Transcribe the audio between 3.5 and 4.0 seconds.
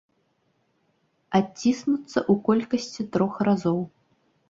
разоў!